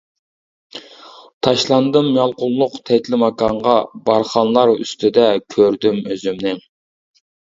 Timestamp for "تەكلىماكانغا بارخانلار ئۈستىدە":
2.89-5.27